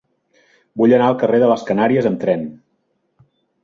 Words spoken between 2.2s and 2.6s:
tren.